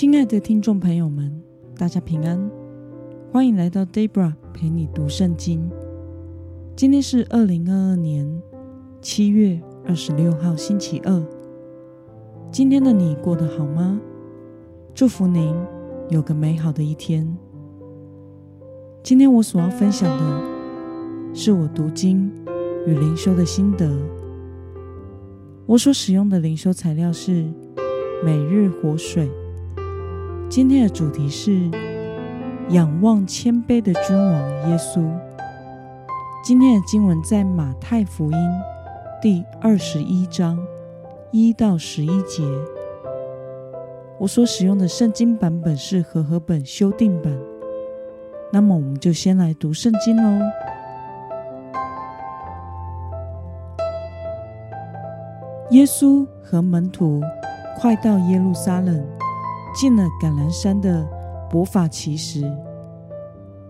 [0.00, 1.30] 亲爱的听众朋友们，
[1.76, 2.50] 大家平安，
[3.30, 5.70] 欢迎来到 Debra 陪你读圣经。
[6.74, 8.40] 今天是二零二二年
[9.02, 11.22] 七月二十六号，星期二。
[12.50, 14.00] 今天的你过得好吗？
[14.94, 15.54] 祝福您
[16.08, 17.36] 有个美好的一天。
[19.02, 22.32] 今天我所要分享的是我读经
[22.86, 23.86] 与灵修的心得。
[25.66, 27.44] 我所使用的灵修材料是
[28.24, 29.30] 每日活水。
[30.50, 31.70] 今天的主题是
[32.70, 35.00] 仰望谦卑的君王耶稣。
[36.42, 38.38] 今天的经文在马太福音
[39.22, 40.58] 第二十一章
[41.30, 42.42] 一到十一节。
[44.18, 47.32] 我所使用的圣经版本是和合本修订版。
[48.52, 50.44] 那么，我们就先来读圣经喽。
[55.70, 57.22] 耶稣和门徒
[57.78, 59.19] 快到耶路撒冷。
[59.72, 61.08] 进了橄榄山的
[61.48, 62.44] 伯法奇时，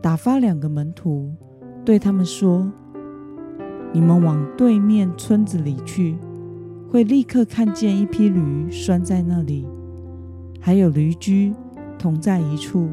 [0.00, 1.30] 打发两个门徒
[1.84, 2.70] 对他们说
[3.92, 6.16] ：“你们往对面村子里去，
[6.90, 9.68] 会立刻看见一批驴拴在那里，
[10.58, 11.54] 还有驴驹
[11.98, 12.88] 同在一处。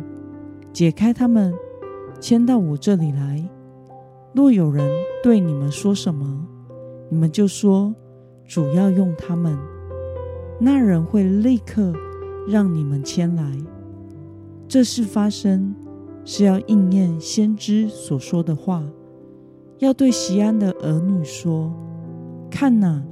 [0.74, 1.54] 解开他们，
[2.20, 3.44] 牵到我这里来。
[4.34, 4.88] 若有人
[5.24, 6.46] 对你们说什么，
[7.10, 7.96] 你们就说
[8.46, 9.58] 主要用他们，
[10.60, 11.94] 那人会立刻。”
[12.48, 13.44] 让你们牵来，
[14.70, 15.76] 这事发生
[16.24, 18.82] 是要应验先知所说的话，
[19.80, 21.74] 要对西安的儿女说
[22.50, 23.04] ：“看哪，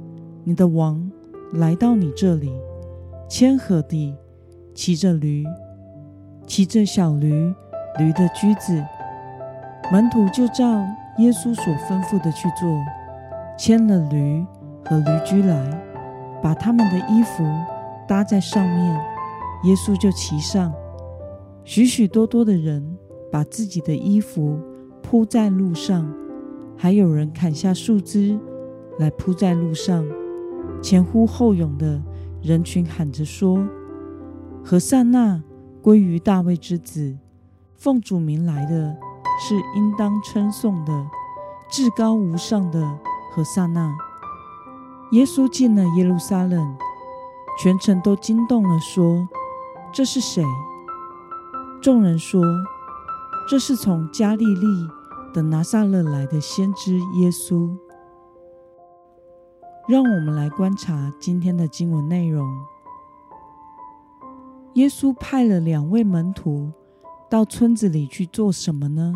[0.42, 1.10] 你的王
[1.52, 2.50] 来到你这里，
[3.28, 4.14] 谦和地
[4.74, 5.44] 骑着驴，
[6.46, 7.54] 骑着小驴，
[7.98, 8.82] 驴的驹子。”
[9.92, 10.64] 门徒就照
[11.18, 12.66] 耶稣所吩咐的去做，
[13.58, 14.44] 牵了驴
[14.84, 15.84] 和驴驹来，
[16.42, 17.44] 把他们的衣服
[18.08, 19.15] 搭在上面。
[19.66, 20.72] 耶稣就骑上，
[21.64, 22.96] 许许多多的人
[23.32, 24.56] 把自己的衣服
[25.02, 26.08] 铺在路上，
[26.76, 28.38] 还有人砍下树枝
[29.00, 30.06] 来铺在路上。
[30.80, 32.00] 前呼后拥的
[32.40, 33.66] 人群喊着说
[34.62, 35.42] ：“何塞那
[35.82, 37.16] 归于大卫之子，
[37.74, 38.96] 奉主名来的
[39.40, 41.06] 是应当称颂的，
[41.68, 42.80] 至高无上的
[43.32, 43.92] 何塞那。”
[45.10, 46.76] 耶稣进了耶路撒冷，
[47.60, 49.28] 全城都惊动了，说。
[49.96, 50.44] 这是谁？
[51.80, 52.44] 众人说
[53.48, 54.66] ：“这是从加利利
[55.32, 57.74] 的拿撒勒来的先知耶稣。”
[59.88, 62.46] 让我们来观察今天的经文内容。
[64.74, 66.70] 耶稣派了两位门徒
[67.30, 69.14] 到村子里去做什么呢？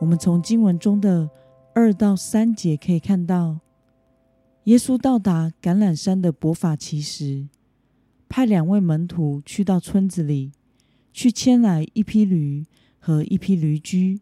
[0.00, 1.28] 我们从经文中的
[1.74, 3.58] 二到三节可以看到，
[4.64, 7.48] 耶稣到达橄榄山的伯法其时。
[8.30, 10.52] 派两位门徒去到村子里，
[11.12, 12.64] 去牵来一批驴
[13.00, 14.20] 和一批驴驹，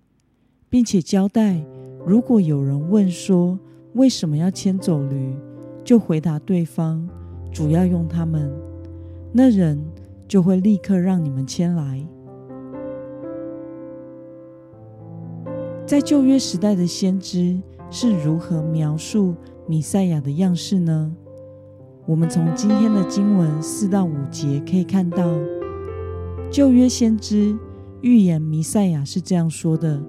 [0.70, 1.62] 并且交代：
[2.06, 3.58] 如果有人问说
[3.92, 5.36] 为什么要牵走驴，
[5.84, 7.06] 就回答对方
[7.52, 8.50] 主要用他们，
[9.30, 9.78] 那人
[10.26, 12.02] 就会立刻让你们牵来。
[15.86, 17.60] 在旧约时代的先知
[17.90, 19.34] 是如何描述
[19.66, 21.14] 弥赛亚的样式呢？
[22.08, 25.28] 我们从今天的经文四到五节可以看到，
[26.50, 27.54] 旧约先知
[28.00, 30.00] 预言弥赛亚是这样说的：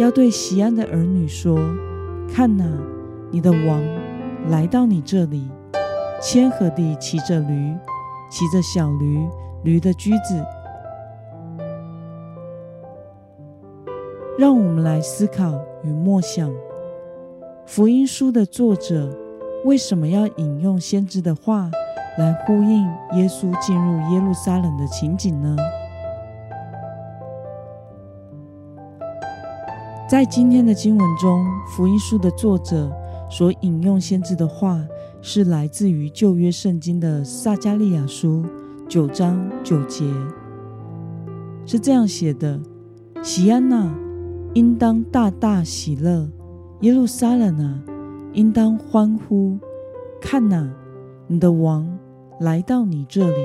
[0.00, 1.56] 要对西安的儿女说，
[2.28, 2.64] 看哪，
[3.30, 3.80] 你的王
[4.48, 5.48] 来到你这里，
[6.20, 7.72] 谦和地骑着驴，
[8.28, 9.24] 骑着小驴，
[9.62, 10.44] 驴的驹子。
[14.36, 16.52] 让我们来思考与默想
[17.64, 19.21] 福音书的作者。
[19.64, 21.70] 为什么要引用先知的话
[22.18, 22.84] 来呼应
[23.14, 25.56] 耶稣进入耶路撒冷的情景呢？
[30.08, 32.90] 在今天的经文中，福音书的作者
[33.30, 34.78] 所引用先知的话，
[35.22, 38.44] 是来自于旧约圣经的撒加利亚书
[38.88, 40.04] 九章九节，
[41.64, 42.60] 是这样写的
[43.22, 43.90] ：“喜安娜，
[44.54, 46.28] 应当大大喜乐；
[46.80, 47.80] 耶路撒冷啊！”
[48.34, 49.58] 应当欢呼！
[50.20, 50.74] 看哪，
[51.26, 51.98] 你的王
[52.40, 53.36] 来到你这里，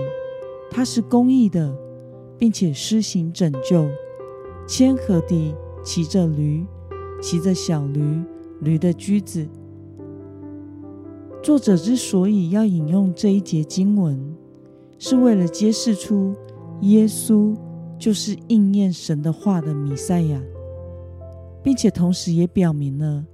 [0.71, 1.75] 他是公义的，
[2.37, 3.85] 并且施行拯救，
[4.65, 5.53] 谦和地
[5.83, 6.65] 骑着驴，
[7.21, 8.21] 骑着小驴，
[8.61, 9.45] 驴的驹子。
[11.43, 14.35] 作者之所以要引用这一节经文，
[14.99, 16.33] 是为了揭示出
[16.81, 17.53] 耶稣
[17.99, 20.41] 就是应验神的话的弥赛亚，
[21.61, 23.25] 并且同时也表明了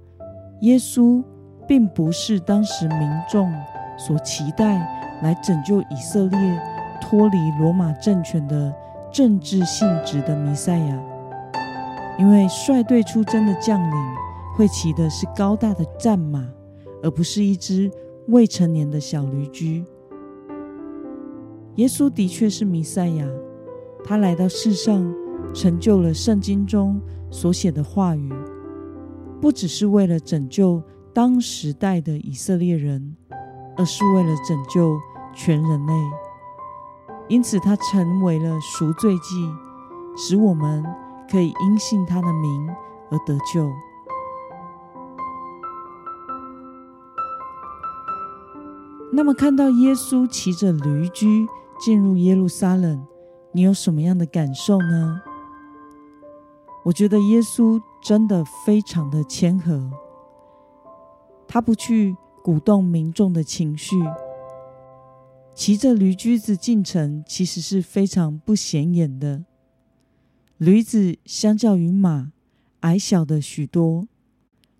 [0.62, 1.22] 耶稣。
[1.66, 3.52] 并不是当时民众
[3.96, 4.78] 所期待
[5.22, 6.62] 来拯救以色列
[7.00, 8.74] 脱离罗马政权的
[9.12, 11.02] 政治性质的弥赛亚，
[12.18, 13.96] 因为率队出征的将领
[14.56, 16.44] 会骑的是高大的战马，
[17.02, 17.90] 而不是一只
[18.28, 19.84] 未成年的小驴驹。
[21.76, 23.26] 耶稣的确是弥赛亚，
[24.04, 25.12] 他来到世上，
[25.52, 27.00] 成就了圣经中
[27.30, 28.32] 所写的话语，
[29.40, 30.82] 不只是为了拯救
[31.14, 33.16] 当时代的以色列人，
[33.76, 35.00] 而是为了拯救
[35.32, 35.92] 全人类。
[37.28, 39.50] 因此，他成为了赎罪祭，
[40.16, 40.84] 使我们
[41.30, 42.68] 可以因信他的名
[43.10, 43.72] 而得救。
[49.12, 51.46] 那么，看到耶稣骑着驴驹。
[51.76, 53.04] 进入耶路撒冷，
[53.52, 55.20] 你有什么样的感受呢？
[56.84, 59.90] 我觉得耶稣真的非常的谦和，
[61.46, 63.96] 他不去鼓动民众的情绪。
[65.54, 69.44] 骑着驴驹子进城，其实是非常不显眼的。
[70.58, 72.32] 驴子相较于马
[72.80, 74.08] 矮小的许多，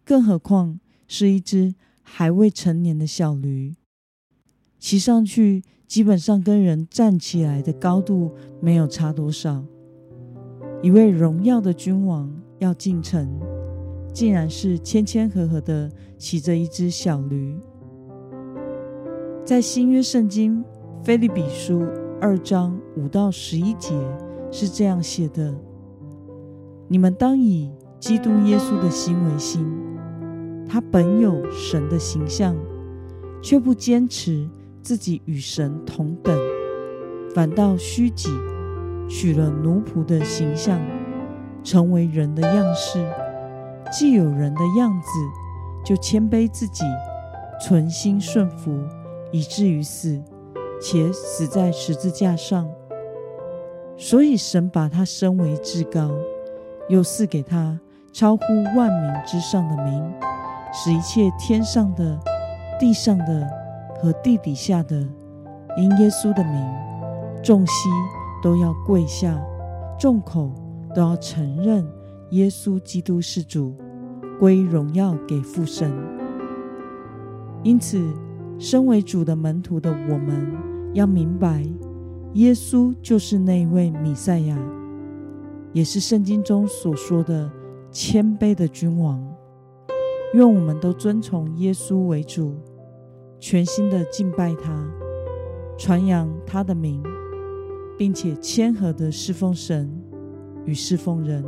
[0.04, 3.74] 更何况是一只还未成年的小驴，
[4.78, 5.62] 骑上去。
[5.86, 9.64] 基本上跟人站起来的高度没有差多少。
[10.82, 13.38] 一位荣耀的君王要进城，
[14.14, 17.58] 竟然是谦谦和和的骑着一只小驴。
[19.44, 20.64] 在新约圣经
[21.02, 21.84] 菲利比书
[22.18, 23.92] 二章五到十一节
[24.50, 25.54] 是这样写的
[26.88, 27.70] ：“你们当以
[28.00, 29.66] 基督耶稣的心为心，
[30.66, 32.56] 他本有神的形象，
[33.42, 34.48] 却不坚持。”
[34.84, 36.38] 自己与神同等，
[37.34, 38.28] 反倒虚己，
[39.08, 40.78] 取了奴仆的形象，
[41.62, 43.02] 成为人的样式。
[43.96, 45.08] 既有人的样子，
[45.84, 46.82] 就谦卑自己，
[47.60, 48.76] 存心顺服，
[49.30, 50.20] 以至于死，
[50.82, 52.68] 且死在十字架上。
[53.96, 56.10] 所以神把他升为至高，
[56.88, 57.78] 又赐给他
[58.12, 58.42] 超乎
[58.76, 60.12] 万民之上的名，
[60.72, 62.18] 使一切天上的、
[62.80, 63.48] 地上的。
[64.02, 64.96] 和地底下的，
[65.78, 66.62] 因耶稣的名，
[67.42, 67.88] 众膝
[68.42, 69.40] 都要跪下，
[69.98, 70.50] 众口
[70.94, 71.88] 都要承认
[72.32, 73.74] 耶稣基督是主，
[74.38, 75.92] 归荣耀给父神。
[77.62, 78.02] 因此，
[78.58, 80.52] 身为主的门徒的我们，
[80.92, 81.64] 要明白，
[82.34, 84.58] 耶稣就是那位弥赛亚，
[85.72, 87.50] 也是圣经中所说的
[87.90, 89.24] 谦卑的君王。
[90.34, 92.54] 愿我们都遵从耶稣为主。
[93.40, 94.90] 全心的敬拜他，
[95.76, 97.02] 传扬他的名，
[97.98, 99.90] 并且谦和的侍奉神
[100.64, 101.44] 与侍奉人。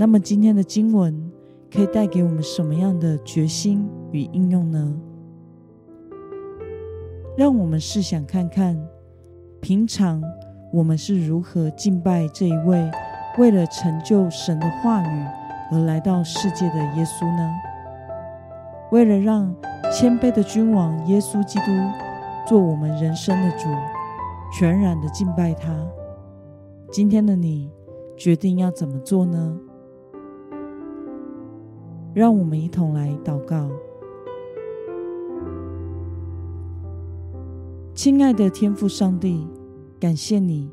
[0.00, 1.30] 那么，今天的经文
[1.70, 4.96] 可以带给我们什么样的决心与应用呢？
[7.36, 8.82] 让我们试想看看，
[9.60, 10.22] 平常
[10.72, 12.90] 我们是如何敬拜这一位
[13.36, 15.26] 为了成就神的话语
[15.70, 17.50] 而来到世界的耶稣呢？
[18.92, 19.54] 为了让
[19.92, 21.66] 谦卑的君王耶稣基督
[22.46, 23.68] 做我们人生的主，
[24.58, 25.76] 全然的敬拜他。
[26.90, 27.70] 今天的你
[28.16, 29.60] 决定要怎么做呢？
[32.14, 33.68] 让我们一同来祷告。
[37.94, 39.46] 亲爱的天父上帝，
[39.98, 40.70] 感谢你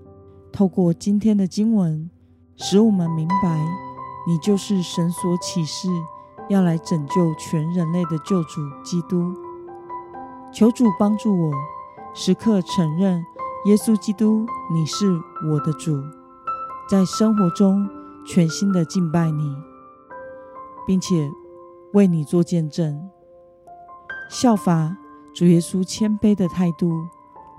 [0.52, 2.10] 透过今天的经文，
[2.56, 3.60] 使我们明白
[4.28, 5.90] 你就是神所启示。
[6.50, 9.34] 要来拯救全人类的救主基督，
[10.54, 11.52] 求主帮助我，
[12.14, 13.22] 时刻承认
[13.66, 15.20] 耶稣基督你是
[15.52, 16.02] 我的主，
[16.90, 17.86] 在生活中
[18.26, 19.58] 全心的敬拜你，
[20.88, 21.30] 并且
[21.94, 23.10] 为你做见证，
[24.30, 24.98] 效法
[25.36, 26.90] 主耶稣谦卑的态度，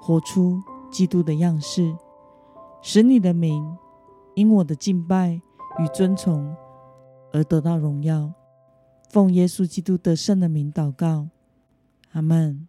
[0.01, 1.95] 活出基督的样式，
[2.81, 3.77] 使你的名
[4.35, 5.41] 因我的敬拜
[5.79, 6.57] 与尊崇
[7.33, 8.33] 而得到荣耀。
[9.11, 11.29] 奉耶稣基督得胜的名祷告，
[12.13, 12.67] 阿门。